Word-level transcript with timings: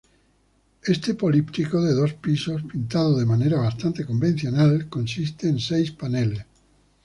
Este 0.81 1.13
políptico 1.13 1.79
de 1.83 1.93
dos 1.93 2.13
pisos, 2.15 2.63
pintado 2.63 3.19
de 3.19 3.25
manera 3.27 3.59
bastante 3.59 4.03
convencional, 4.03 4.89
consiste 4.89 5.47
en 5.47 5.59
seis 5.59 5.91
paneles. 5.91 6.43